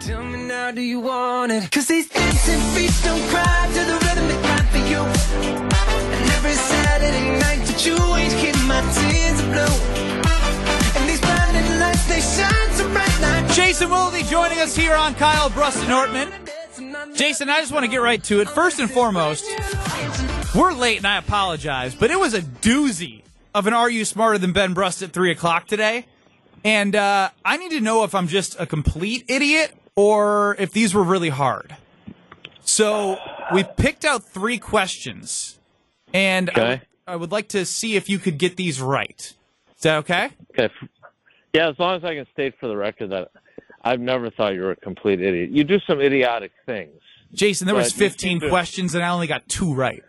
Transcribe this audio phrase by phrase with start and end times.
[0.00, 1.70] Tell me now, do you want it?
[1.70, 4.98] Cause these dancing feet don't cry to the rhythm they cry for you.
[4.98, 9.76] And every Saturday night that you ain't keep my tears are blue.
[10.98, 15.14] And these blinding lights, they shine so bright like Jason Wilde joining us here on
[15.14, 16.32] Kyle Brust and Nortman.
[17.14, 18.48] Jason, I just want to get right to it.
[18.48, 19.44] First and foremost,
[20.54, 23.22] we're late and I apologize, but it was a doozy
[23.54, 26.06] of an Are You Smarter Than Ben Brust at 3 o'clock today.
[26.66, 30.92] And uh, I need to know if I'm just a complete idiot or if these
[30.94, 31.76] were really hard.
[32.62, 33.18] So
[33.54, 35.60] we picked out three questions,
[36.12, 36.80] and I, Okay.
[37.06, 39.20] I would like to see if you could get these right.
[39.76, 40.30] Is that okay?
[40.58, 40.74] Okay.
[41.54, 43.28] Yeah, as long as I can state for the record that
[43.84, 45.50] I've never thought you were a complete idiot.
[45.50, 47.00] You do some idiotic things.
[47.32, 50.02] Jason, there was 15 seem to- questions, and I only got two right.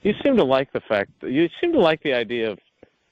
[0.00, 2.58] You seem to like the fact you seem to like the idea of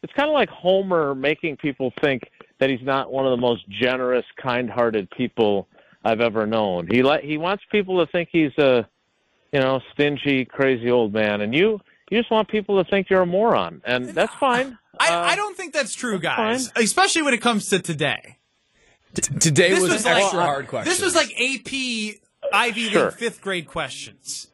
[0.03, 2.23] it's kind of like Homer making people think
[2.65, 5.69] that he's not one of the most generous, kind-hearted people
[6.03, 6.87] I've ever known.
[6.91, 8.89] He li- he wants people to think he's a
[9.53, 11.79] you know, stingy, crazy old man and you
[12.11, 13.83] you just want people to think you're a moron.
[13.85, 14.79] And that's fine.
[14.99, 16.73] I, Uh, I don't think that's true, guys.
[16.75, 18.39] Especially when it comes to today.
[19.15, 20.91] Today This was, was extra like- hard question.
[20.91, 22.21] This was like AP
[22.53, 23.05] Ivy Sure.
[23.07, 24.49] League fifth grade questions.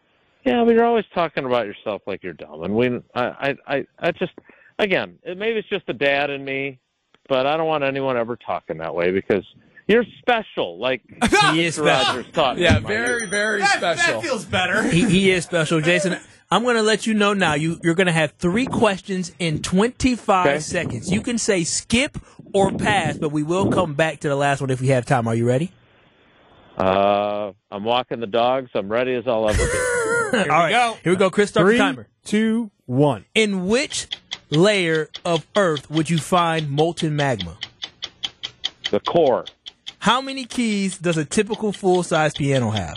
[0.45, 3.87] Yeah, but you're always talking about yourself like you're dumb, and we, I, I, I,
[3.99, 4.33] I just,
[4.79, 6.79] again, maybe it's just the dad in me,
[7.31, 9.45] but I don't want anyone ever talking that way because
[9.87, 11.01] you're special, like
[11.53, 11.85] He is Mr.
[11.85, 11.85] special.
[12.17, 14.15] Rogers taught yeah, very, very That, special.
[14.21, 14.83] that feels better.
[14.83, 16.19] He, he is special, Jason.
[16.51, 17.55] I'm going to let you know now.
[17.55, 20.59] You you're going to have three questions in 25 Okay.
[20.61, 21.11] seconds.
[21.11, 22.19] You can say skip
[22.53, 25.29] or pass, but we will come back to the last one if we have time.
[25.29, 25.71] Are you ready?
[26.77, 28.71] Uh, I'm walking the dogs.
[28.75, 29.71] I'm ready as I'll ever be.
[30.39, 30.71] Here All right.
[30.71, 30.97] go.
[31.03, 31.31] Here we go.
[31.31, 32.09] Chris, start Three, the timer.
[32.25, 33.25] two, one.
[33.35, 34.07] In which
[34.51, 37.57] layer of Earth would you find molten magma?
[38.91, 39.45] the core.
[40.01, 42.97] How many keys does a typical full size piano have?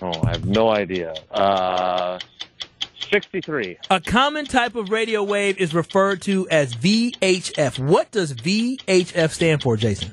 [0.00, 1.14] Oh, I have no idea.
[1.30, 2.18] Uh,
[3.12, 3.78] 63.
[3.90, 7.78] A common type of radio wave is referred to as VHF.
[7.78, 10.12] What does VHF stand for, Jason?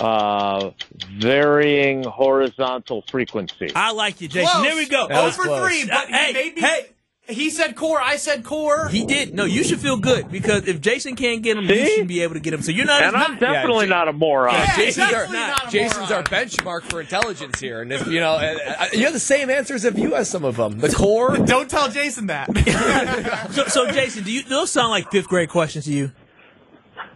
[0.00, 0.70] Uh,
[1.18, 3.70] varying horizontal frequency.
[3.76, 4.50] I like you, Jason.
[4.50, 4.64] Close.
[4.64, 5.04] There we go.
[5.04, 5.68] Over was close.
[5.70, 6.60] three, but Uh, hey, he made me.
[6.62, 6.86] hey.
[7.26, 7.98] He said core.
[7.98, 8.88] I said core.
[8.88, 9.32] He did.
[9.32, 11.96] No, you should feel good because if Jason can't get him, you See?
[11.96, 12.60] should be able to get him.
[12.60, 13.02] So you're not.
[13.02, 14.52] and I'm definitely J- not a moron.
[14.52, 16.12] Yeah, Jason's our, definitely not a Jason's moron.
[16.12, 19.48] our benchmark for intelligence here, and if you know, uh, uh, you have the same
[19.48, 20.80] answers as you as some of them.
[20.80, 22.48] The core, Don't tell Jason that.
[23.52, 24.42] so, so, Jason, do you?
[24.42, 26.12] Those sound like fifth grade questions to you?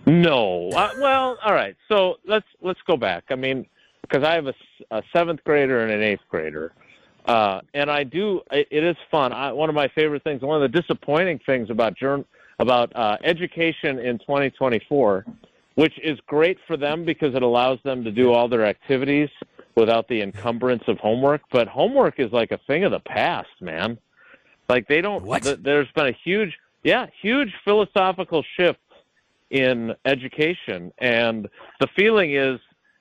[0.06, 0.70] No.
[0.70, 1.76] Uh, well, all right.
[1.88, 3.24] So let's let's go back.
[3.30, 3.66] I mean,
[4.00, 4.46] because I have
[4.90, 6.72] a seventh grader and an eighth grader,
[7.28, 8.40] uh, and I do.
[8.50, 9.32] It, it is fun.
[9.32, 10.42] I, one of my favorite things.
[10.42, 12.24] One of the disappointing things about journ
[12.58, 15.24] about uh, education in 2024,
[15.76, 19.28] which is great for them because it allows them to do all their activities
[19.76, 21.42] without the encumbrance of homework.
[21.52, 23.98] But homework is like a thing of the past, man.
[24.68, 25.24] Like they don't.
[25.24, 25.42] What?
[25.42, 28.80] th- there's been a huge, yeah, huge philosophical shift
[29.50, 31.48] in education and
[31.80, 32.60] the feeling is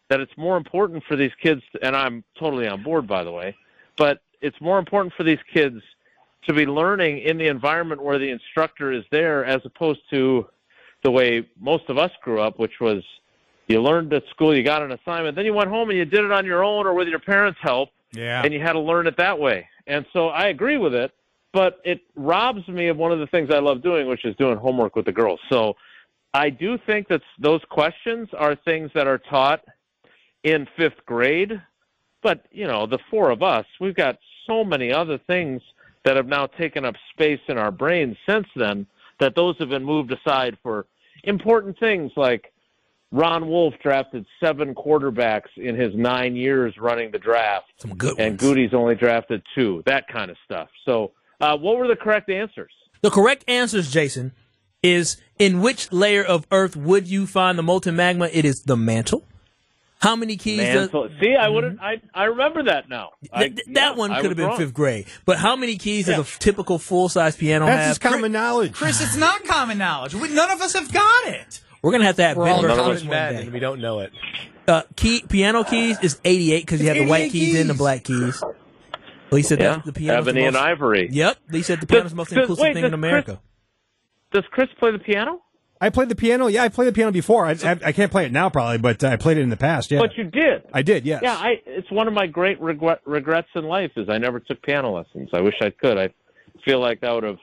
[0.09, 3.53] that it's more important for these kids and I'm totally on board by the way
[3.97, 5.81] but it's more important for these kids
[6.47, 10.47] to be learning in the environment where the instructor is there as opposed to
[11.03, 13.03] the way most of us grew up which was
[13.67, 16.23] you learned at school you got an assignment then you went home and you did
[16.23, 18.41] it on your own or with your parents help yeah.
[18.43, 19.67] and you had to learn it that way.
[19.85, 21.13] And so I agree with it,
[21.53, 24.57] but it robs me of one of the things I love doing, which is doing
[24.57, 25.39] homework with the girls.
[25.49, 25.75] So
[26.33, 29.63] I do think that those questions are things that are taught
[30.43, 31.61] in fifth grade.
[32.27, 34.17] But, you know, the four of us, we've got
[34.47, 35.61] so many other things
[36.03, 38.85] that have now taken up space in our brains since then
[39.21, 40.87] that those have been moved aside for
[41.23, 42.51] important things like
[43.13, 48.31] Ron Wolf drafted seven quarterbacks in his nine years running the draft Some good and
[48.31, 48.41] ones.
[48.41, 50.67] Gute's only drafted two, that kind of stuff.
[50.83, 52.73] So, uh, what were the correct answers?
[53.03, 54.33] The correct answers, Jason,
[54.83, 58.29] is in which layer of Earth would you find the molten magma?
[58.33, 59.23] It is the mantle.
[59.99, 61.09] How many keys does Mantle.
[61.21, 61.79] See, I wouldn't.
[61.81, 63.11] I I remember that now.
[63.33, 64.57] I, Th- th- that yeah, one could have been wrong.
[64.57, 65.07] fifth grade.
[65.25, 67.89] But how many keys does a typical full size piano That's have?
[67.89, 68.73] just common knowledge.
[68.73, 70.13] Chris, it's not common knowledge.
[70.13, 71.61] We, none of us have got it.
[71.81, 73.41] We're gonna have to have we're Ben all Burns college one day.
[73.41, 74.11] and we don't know it.
[74.67, 77.73] Uh, key piano keys is 88 because you have the white 88 keys and the
[77.73, 78.43] black keys.
[79.31, 80.19] Lee said Yeah, that the piano.
[80.21, 81.09] ebony and ivory.
[81.11, 83.39] Yep, Lee said the piano's the most does- inclusive wait, thing in America.
[84.31, 85.41] Does Chris play the piano?
[85.79, 86.47] I played the piano.
[86.47, 87.45] Yeah, I played the piano before.
[87.45, 89.57] I, I, I can't play it now, probably, but uh, I played it in the
[89.57, 89.91] past.
[89.91, 90.63] Yeah, But you did.
[90.73, 91.05] I did.
[91.05, 91.21] Yes.
[91.23, 91.61] Yeah, I.
[91.65, 95.29] It's one of my great regret, regrets in life is I never took piano lessons.
[95.33, 95.97] I wish I could.
[95.97, 96.09] I
[96.65, 97.39] feel like that would have,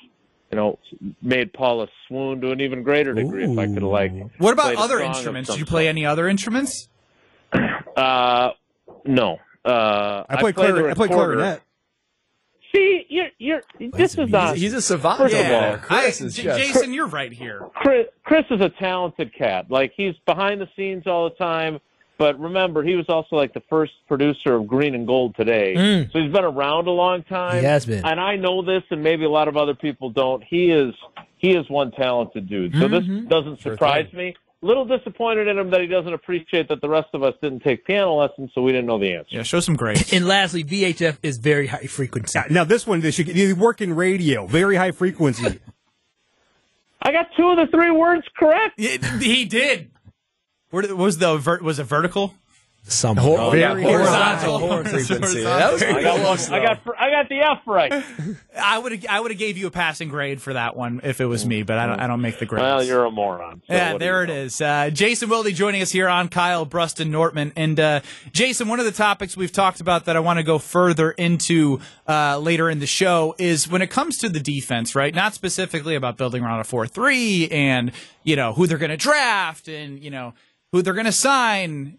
[0.51, 0.79] you know,
[1.23, 4.13] made Paula swoon to an even greater degree if I could have like.
[4.39, 5.49] What about other instruments?
[5.49, 6.89] some Did you play any other instruments?
[7.97, 8.51] Uh,
[9.05, 9.39] no.
[9.65, 10.91] Uh, I played played clarinet.
[10.91, 11.63] I played clarinet.
[12.75, 13.63] See, you're, you're,
[13.93, 14.57] this is not.
[14.57, 15.19] He's a savant.
[15.19, 15.77] First of all.
[15.79, 16.59] Chris I- is just.
[16.59, 17.69] Jason, you're right here.
[17.75, 19.71] Chris, Chris is a talented cat.
[19.71, 21.79] Like he's behind the scenes all the time.
[22.17, 25.75] But remember, he was also like the first producer of Green and Gold today.
[25.77, 26.13] Mm.
[26.13, 27.59] So he's been around a long time.
[27.59, 28.05] He has been.
[28.05, 30.43] And I know this, and maybe a lot of other people don't.
[30.45, 30.95] He is
[31.39, 32.73] he is one talented dude.
[32.75, 34.19] So this doesn't Sure surprise thing.
[34.19, 34.37] me.
[34.65, 37.85] Little disappointed in him that he doesn't appreciate that the rest of us didn't take
[37.85, 39.29] piano lessons, so we didn't know the answer.
[39.29, 40.11] Yeah, show some grace.
[40.11, 42.39] And lastly, VHF is very high frequency.
[42.39, 45.61] Yeah, Now this one, they should they work in radio, very high frequency.
[47.03, 48.79] I got two of the three words correct.
[48.79, 49.91] Yeah, he did.
[50.71, 52.33] Where was the was it vertical?
[52.87, 54.85] Some Oh, yeah, horizontal horizontal.
[55.07, 55.43] frequency.
[55.43, 56.53] That was I got one.
[56.53, 58.05] I got I got the F right.
[58.61, 61.25] I would I would have gave you a passing grade for that one if it
[61.25, 62.61] was me, but I don't I don't make the grades.
[62.61, 63.63] Well, you're a moron.
[63.67, 64.43] So yeah, there you it know?
[64.43, 64.61] is.
[64.61, 67.53] Uh, Jason Wilde joining us here on Kyle Brust and Nortman.
[67.57, 68.01] And uh,
[68.33, 71.81] Jason, one of the topics we've talked about that I want to go further into
[72.07, 75.15] uh, later in the show is when it comes to the defense, right?
[75.15, 77.93] Not specifically about building around a 4 3 and,
[78.25, 80.35] you know, who they're going to draft and, you know,
[80.73, 81.97] who they're going to sign.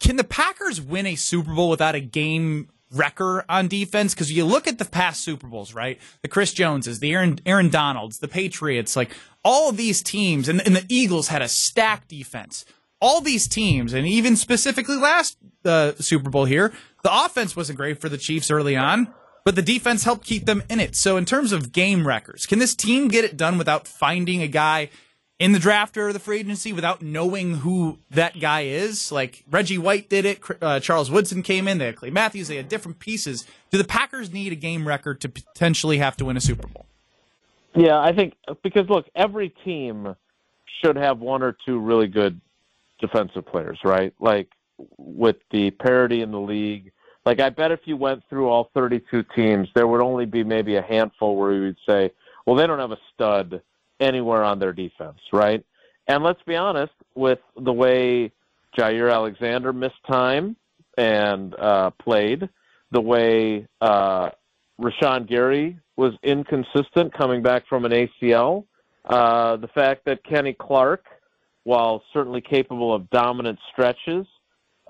[0.00, 4.14] Can the Packers win a Super Bowl without a game wrecker on defense?
[4.14, 5.98] Because you look at the past Super Bowls, right?
[6.22, 9.10] The Chris Joneses, the Aaron, Aaron Donalds, the Patriots, like
[9.44, 12.64] all these teams, and, and the Eagles had a stacked defense.
[13.00, 16.72] All these teams, and even specifically last uh, Super Bowl here,
[17.02, 19.12] the offense wasn't great for the Chiefs early on,
[19.44, 20.96] but the defense helped keep them in it.
[20.96, 24.48] So, in terms of game wreckers, can this team get it done without finding a
[24.48, 24.88] guy
[25.38, 29.12] in the draft or the free agency without knowing who that guy is.
[29.12, 30.40] Like Reggie White did it.
[30.60, 31.78] Uh, Charles Woodson came in.
[31.78, 32.48] They had Clay Matthews.
[32.48, 33.46] They had different pieces.
[33.70, 36.86] Do the Packers need a game wrecker to potentially have to win a Super Bowl?
[37.74, 40.14] Yeah, I think because look, every team
[40.82, 42.40] should have one or two really good
[43.00, 44.14] defensive players, right?
[44.18, 44.48] Like
[44.96, 46.92] with the parity in the league.
[47.26, 50.76] Like I bet if you went through all 32 teams, there would only be maybe
[50.76, 52.12] a handful where you would say,
[52.46, 53.60] well, they don't have a stud
[54.00, 55.64] anywhere on their defense, right?
[56.08, 58.32] And let's be honest, with the way
[58.78, 60.56] Jaire Alexander missed time
[60.96, 62.48] and uh, played,
[62.92, 64.30] the way uh,
[64.80, 68.64] Rashan Gary was inconsistent coming back from an ACL,
[69.06, 71.04] uh, the fact that Kenny Clark,
[71.64, 74.26] while certainly capable of dominant stretches,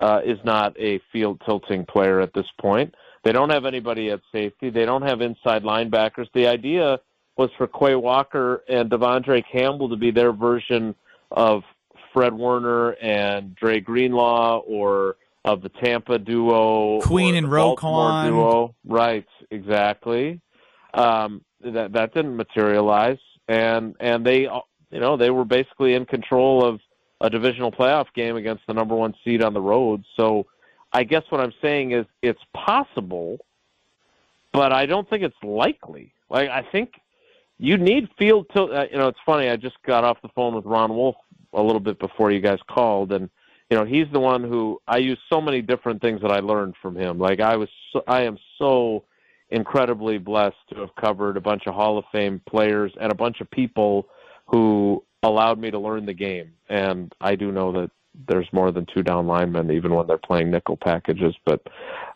[0.01, 2.95] uh, is not a field tilting player at this point.
[3.25, 4.71] They don't have anybody at safety.
[4.71, 6.27] They don't have inside linebackers.
[6.35, 6.99] The idea
[7.37, 10.95] was for Quay Walker and De'Vondre Campbell to be their version
[11.31, 11.63] of
[12.13, 17.01] Fred Warner and Dre Greenlaw or of the Tampa duo.
[17.03, 18.29] Queen and Roquan.
[18.29, 18.75] Duo.
[18.85, 20.41] Right, exactly.
[20.95, 23.19] Um, that that didn't materialize,
[23.49, 26.81] and and they you know they were basically in control of
[27.21, 30.05] a divisional playoff game against the number one seed on the road.
[30.17, 30.47] So
[30.93, 33.39] I guess what I'm saying is it's possible,
[34.53, 36.13] but I don't think it's likely.
[36.29, 36.93] Like I think
[37.59, 38.73] you need field tilt.
[38.73, 39.49] Uh, you know, it's funny.
[39.49, 41.17] I just got off the phone with Ron Wolf
[41.53, 43.31] a little bit before you guys called, and
[43.71, 46.75] you know he's the one who I use so many different things that I learned
[46.81, 47.19] from him.
[47.19, 49.05] Like I was, so, I am so
[49.51, 53.41] incredibly blessed to have covered a bunch of Hall of Fame players and a bunch
[53.41, 54.09] of people
[54.47, 56.53] who allowed me to learn the game.
[56.69, 57.91] And I do know that
[58.29, 61.35] there's more than two down linemen, even when they're playing nickel packages.
[61.45, 61.61] But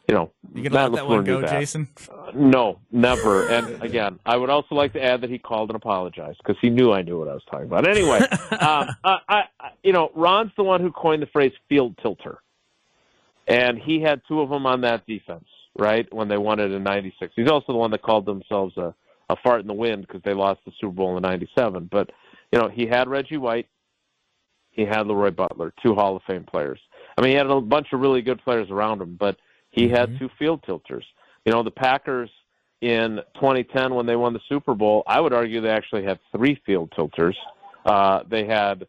[0.08, 1.50] you know, You can Matt let that one go, that.
[1.50, 1.88] Jason.
[2.34, 3.46] No, never.
[3.48, 6.70] And again, I would also like to add that he called and apologized because he
[6.70, 7.86] knew I knew what I was talking about.
[7.86, 8.18] Anyway,
[8.50, 12.38] um, I, I, I- you know, Ron's the one who coined the phrase "field tilter,"
[13.46, 15.46] and he had two of them on that defense,
[15.78, 16.06] right?
[16.12, 18.94] When they won it in '96, he's also the one that called themselves a,
[19.28, 21.88] a fart in the wind because they lost the Super Bowl in '97.
[21.90, 22.10] But
[22.52, 23.68] you know, he had Reggie White,
[24.70, 26.80] he had Leroy Butler, two Hall of Fame players.
[27.16, 29.36] I mean, he had a bunch of really good players around him, but
[29.70, 31.04] he had two field tilters.
[31.44, 32.30] You know, the Packers
[32.80, 36.60] in 2010 when they won the Super Bowl, I would argue they actually had three
[36.64, 37.36] field tilters.
[37.84, 38.86] Uh, they had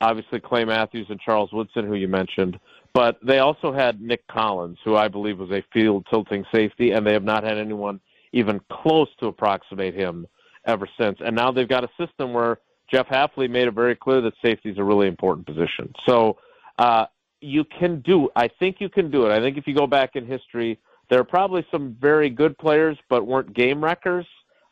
[0.00, 2.58] obviously Clay Matthews and Charles Woodson, who you mentioned,
[2.92, 7.06] but they also had Nick Collins, who I believe was a field tilting safety, and
[7.06, 8.00] they have not had anyone
[8.32, 10.26] even close to approximate him
[10.66, 11.18] ever since.
[11.24, 12.58] And now they've got a system where
[12.92, 15.92] Jeff Hafley made it very clear that safety is a really important position.
[16.06, 16.38] So
[16.78, 17.06] uh,
[17.40, 18.28] you can do.
[18.36, 19.32] I think you can do it.
[19.32, 22.98] I think if you go back in history, there are probably some very good players,
[23.08, 24.26] but weren't game wreckers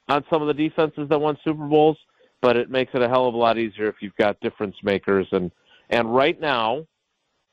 [0.08, 1.96] on some of the defenses that won Super Bowls.
[2.42, 5.26] But it makes it a hell of a lot easier if you've got difference makers.
[5.32, 5.50] And
[5.90, 6.86] and right now,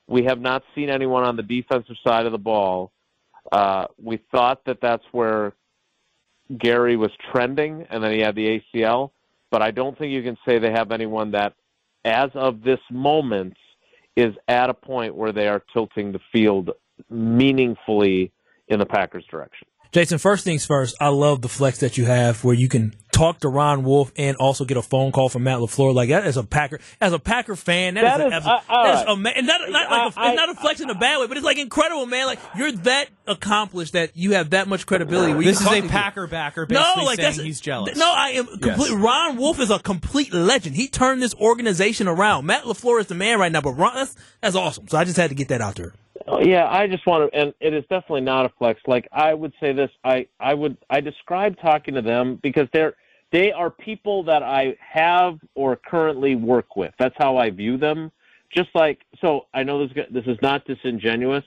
[0.08, 2.92] we have not seen anyone on the defensive side of the ball.
[3.52, 5.54] Uh, we thought that that's where
[6.58, 9.12] Gary was trending, and then he had the ACL.
[9.52, 11.54] But I don't think you can say they have anyone that,
[12.04, 13.54] as of this moment,
[14.16, 16.72] is at a point where they are tilting the field
[17.10, 18.32] meaningfully
[18.68, 19.68] in the Packers' direction.
[19.92, 23.40] Jason, first things first, I love the flex that you have where you can talk
[23.40, 25.94] to Ron Wolf and also get a phone call from Matt LaFleur.
[25.94, 28.46] Like that as a Packer, as a Packer fan, that, That is, is- a, as
[28.46, 29.10] a, uh, that is right.
[29.10, 31.28] ama- and not, not like a, I- it's not a flex in a bad way,
[31.28, 32.28] but it's like incredible, man.
[32.28, 35.34] Like you're that accomplished that you have that much credibility.
[35.34, 37.98] where This can is talk a to Packer backer No, like saying that's he's jealous.
[37.98, 38.92] No, I am complete.
[38.92, 40.76] Ron Wolf is a complete legend.
[40.76, 42.46] He turned this organization around.
[42.46, 44.88] Matt Lafleur is the man right now, but Ron, that's that's awesome.
[44.88, 45.94] So I just had to get that out there.
[46.30, 48.82] Oh, yeah, I just want to, and it is definitely not a flex.
[48.88, 52.96] Like I would say this, I I would I describe talking to them because they're
[53.32, 56.94] they are people that I have or currently work with.
[56.98, 58.12] That's how I view them.
[58.56, 61.44] Just like so, I know this this is not disingenuous,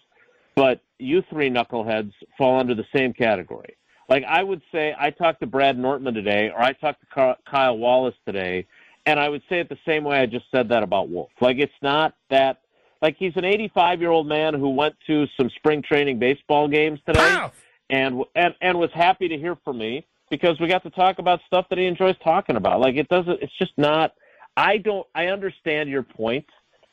[0.55, 3.77] but you three knuckleheads fall under the same category.
[4.09, 7.79] Like I would say, I talked to Brad Nortman today, or I talked to Kyle
[7.79, 8.67] Wallace today,
[9.07, 11.31] and I would say it the same way I just said that about Wolf.
[11.41, 12.59] Like it's not that
[13.01, 17.01] like he's an 85 year old man who went to some spring training baseball games
[17.07, 17.49] today
[17.89, 21.41] and, and and was happy to hear from me because we got to talk about
[21.47, 24.15] stuff that he enjoys talking about like it doesn't it's just not
[24.57, 26.47] i don't i understand your point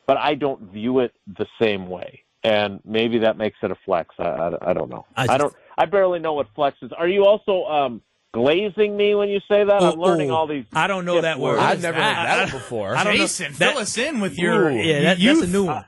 [0.07, 4.13] but i don't view it the same way and maybe that makes it a flex
[4.19, 7.07] i i, I don't know I I, don't i barely know what flex is are
[7.07, 8.01] you also um
[8.33, 10.35] glazing me when you say that i'm learning ooh.
[10.35, 11.59] all these I don't know that word.
[11.59, 12.95] I've never heard that I- before.
[12.95, 13.19] I don't know.
[13.19, 14.75] Jason, That- fill us in with your Ooh.
[14.75, 15.39] Yeah, that, youth.
[15.39, 15.85] that's a new one.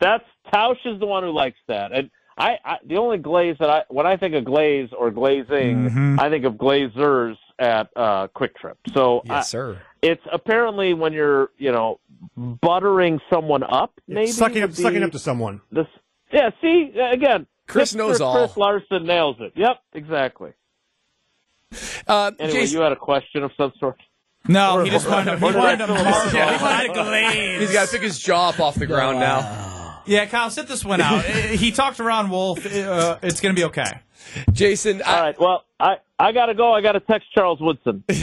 [0.00, 3.68] That's Tausch is the one who likes that, and I, I the only glaze that
[3.70, 8.54] I when I think of glaze or glazing, I think of glazers at uh, Kwik
[8.56, 8.78] Trip.
[8.94, 9.80] So I- yes, sir.
[10.02, 11.98] it's apparently when you're you know
[12.36, 15.60] buttering someone up, maybe sucking up, would be sucking up to someone.
[15.72, 15.86] this.
[16.32, 18.36] Yeah, see uh, again, Chris hipster knows all.
[18.36, 19.52] Chris Larson nails it.
[19.56, 20.52] Yep, exactly.
[22.06, 23.96] Uh, Anyway, Jason, you had a question of some sort.
[24.46, 26.40] No, he just wanted to, he Or did wanted I to fill mark it it.
[26.40, 26.56] out?
[26.58, 27.60] He wanted to glaze.
[27.60, 29.67] he's got to pick his jaw up off the ground now.
[30.08, 31.24] Yeah, Kyle, sit this one out.
[31.24, 32.64] He talked to Ron Wolf.
[32.64, 34.00] Uh, it's going to be okay.
[34.52, 35.40] Jason, I, All right.
[35.40, 36.72] Well, I I gotta go.
[36.72, 38.04] I gotta text Charles Woodson.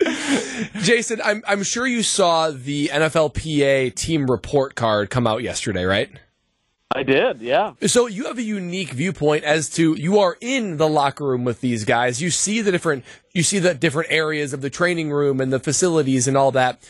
[0.82, 6.10] Jason, I'm I'm sure you saw the NFLPA team report card come out yesterday, right?
[6.90, 7.42] I did.
[7.42, 7.74] Yeah.
[7.86, 11.60] So you have a unique viewpoint as to you are in the locker room with
[11.60, 12.22] these guys.
[12.22, 13.04] You see the different
[13.34, 16.82] you see the different areas of the training room and the facilities and all that.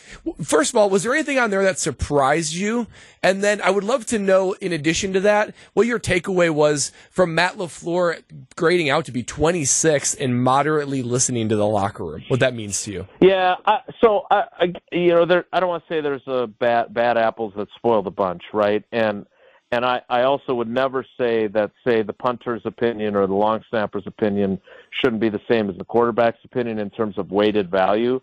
[0.42, 2.86] First of all, was there anything on there that surprised you?
[3.24, 6.92] And then I would love to know, in addition to that, what your takeaway was
[7.10, 8.22] from Matt Lafleur
[8.54, 12.22] grading out to be 26 and moderately listening to the locker room.
[12.28, 13.08] What that means to you?
[13.20, 15.44] Yeah, I, so I, I, you know, there.
[15.52, 18.84] I don't want to say there's a bad bad apples that spoil the bunch, right?
[18.92, 19.26] And
[19.70, 23.62] and I, I also would never say that, say, the punter's opinion or the long
[23.68, 24.60] snapper's opinion
[24.90, 28.20] shouldn't be the same as the quarterback's opinion in terms of weighted value.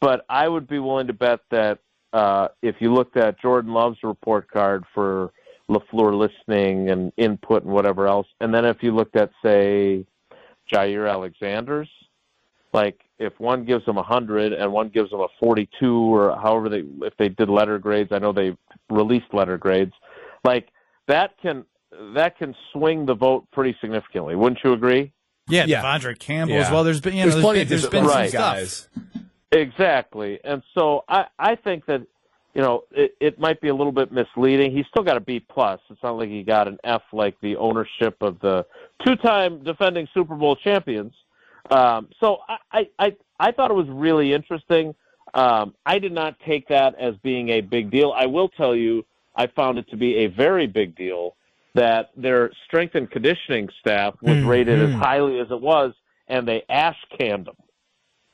[0.00, 1.78] But I would be willing to bet that
[2.12, 5.32] uh, if you looked at Jordan Love's report card for
[5.68, 10.06] Lafleur listening and input and whatever else, and then if you looked at, say,
[10.72, 11.88] Jaire Alexander's,
[12.72, 16.68] like if one gives them a hundred and one gives them a forty-two or however
[16.68, 18.56] they if they did letter grades, I know they
[18.90, 19.92] released letter grades,
[20.44, 20.68] like
[21.08, 21.64] that can
[22.14, 24.34] that can swing the vote pretty significantly.
[24.36, 25.12] Wouldn't you agree?
[25.48, 25.82] Yeah, Yeah.
[25.82, 26.62] De'Vondre Campbell Yeah.
[26.62, 26.82] as well.
[26.84, 28.28] There's been, you know, There's plenty been, of there's different been some Right.
[28.30, 28.54] stuff.
[28.56, 28.88] guys.
[29.52, 30.40] Exactly.
[30.44, 32.02] And so I, I think that,
[32.54, 34.72] you know, it, it might be a little bit misleading.
[34.72, 35.80] He's still got a B plus.
[35.90, 38.66] It's not like he got an F like the ownership of the
[39.04, 41.12] two time defending Super Bowl champions.
[41.70, 44.94] Um, so I, I, I, I thought it was really interesting.
[45.34, 48.12] Um, I did not take that as being a big deal.
[48.16, 49.04] I will tell you,
[49.36, 51.36] I found it to be a very big deal
[51.74, 55.92] that their strength and conditioning staff was rated as highly as it was,
[56.26, 57.56] and they ash canned them.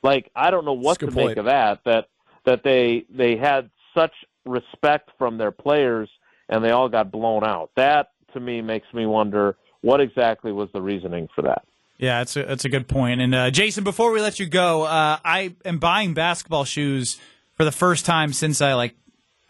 [0.02, 1.80] Like I don't know what to good make of that.
[1.84, 2.06] That
[2.44, 4.12] that they they had such
[4.44, 6.08] respect from their players,
[6.48, 7.70] and they all got blown out.
[7.76, 11.64] That to me makes me wonder what exactly was the reasoning for that.
[11.98, 13.20] Yeah, that's a, that's a good point.
[13.20, 17.20] And uh, Jason, before we let you go, uh, I am buying basketball shoes
[17.54, 18.94] for the first time since I like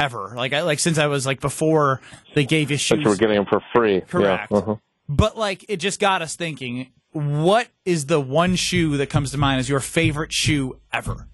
[0.02, 2.00] ever, like I like since I was like before
[2.35, 3.18] they gave you But you were shoes.
[3.18, 4.00] getting them for free.
[4.02, 4.50] Correct.
[4.50, 4.59] Yeah.
[4.59, 4.76] uh-huh.
[5.09, 6.92] But like it just got us thinking.
[7.12, 11.28] What is the one shoe that comes to mind as your favorite shoe ever?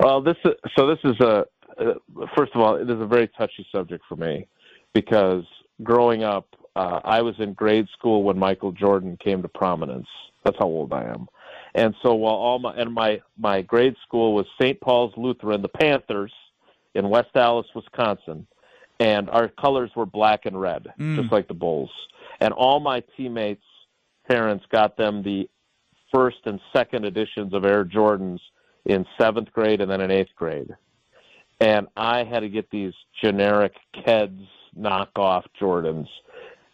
[0.00, 1.44] Well, this is, so this is a
[1.78, 1.94] uh,
[2.36, 4.46] first of all, it is a very touchy subject for me
[4.94, 5.44] because
[5.82, 10.06] growing up, uh, I was in grade school when Michael Jordan came to prominence.
[10.44, 11.26] That's how old I am.
[11.74, 14.80] And so while all my and my my grade school was St.
[14.80, 16.32] Paul's Lutheran, the Panthers
[16.94, 18.46] in West Allis, Wisconsin,
[19.00, 21.90] and our colors were black and red, just like the Bulls.
[22.40, 23.62] And all my teammates'
[24.28, 25.48] parents got them the
[26.12, 28.38] first and second editions of Air Jordans
[28.84, 30.70] in seventh grade and then in eighth grade.
[31.60, 34.44] and I had to get these generic Keds
[34.76, 36.08] knockoff Jordans.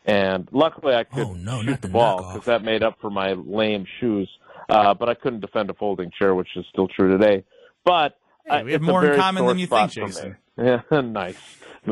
[0.07, 2.97] And luckily, I could Oh, no, shoot not the the ball because that made up
[3.01, 4.29] for my lame shoes.
[4.71, 7.45] Uh, but I couldn't defend a folding chair, which is still true today.
[7.85, 8.17] But
[8.49, 9.91] Hey, we have it's more in common than you think.
[9.93, 10.37] Jason.
[10.57, 11.37] Yeah, nice.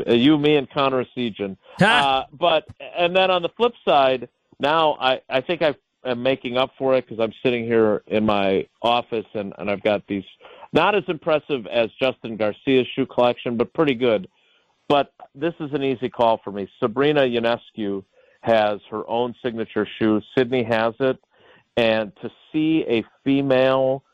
[0.07, 1.57] You, me, and Connor Sejan.
[1.81, 6.57] uh, but and then on the flip side, now I I think I am making
[6.57, 10.25] up for it because I'm sitting here in my office and and I've got these
[10.73, 14.29] not as impressive as Justin Garcia's shoe collection, but pretty good.
[14.89, 16.69] But this is an easy call for me.
[16.81, 18.05] Sabrina Ionescu
[18.43, 20.21] has her own signature shoe.
[20.37, 21.19] Sydney has it,
[21.77, 24.05] and to see a female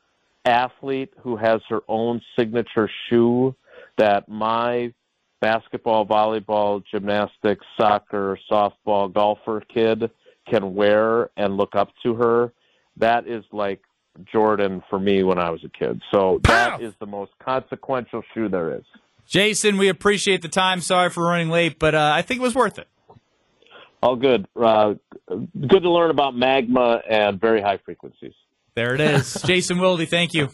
[0.44, 3.54] athlete who has her own signature shoe
[3.98, 4.92] that my
[5.40, 10.10] basketball, volleyball, gymnastics, soccer, softball, golfer kid
[10.48, 12.52] can wear and look up to her,
[12.96, 13.80] that is like
[14.30, 16.00] Jordan for me when I was a kid.
[16.12, 18.84] So that is the most consequential shoe there is.
[19.26, 20.80] Jason, we appreciate the time.
[20.80, 22.88] Sorry for running late, but uh, I think it was worth it.
[24.02, 24.46] All good.
[24.60, 24.94] Uh,
[25.28, 28.34] good to learn about magma and very high frequencies.
[28.74, 29.34] There it is.
[29.46, 30.50] Jason Wilde, thank you.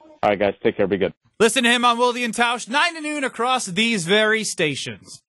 [0.00, 0.86] All right, guys, take care.
[0.86, 1.14] Be good.
[1.38, 5.22] Listen to him on Wilde and Tausch, 9 to noon across these very stations.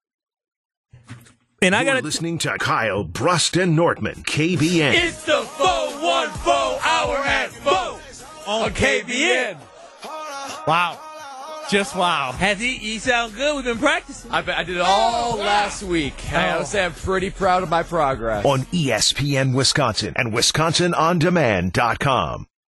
[1.62, 4.94] And I got to listening to Kyle Brust and Nortman, KBN.
[4.94, 7.74] It's the 414 hour at 4
[8.54, 9.58] on KBN.
[10.68, 11.00] Wow.
[11.70, 12.32] Just wow.
[12.32, 12.78] Has he?
[12.78, 13.56] He sound good.
[13.56, 14.32] We've been practicing.
[14.32, 16.14] I, I did it all last week.
[16.30, 18.46] I gotta say, I'm pretty proud of my progress.
[18.46, 22.48] on ESPN Wisconsin and WisconsinOnDemand.com.